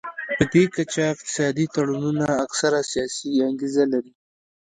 پدې 0.37 0.63
کچه 0.75 1.03
اقتصادي 1.13 1.65
تړونونه 1.73 2.25
اکثره 2.45 2.79
سیاسي 2.91 3.29
انګیزه 3.47 3.83
لري 3.93 4.13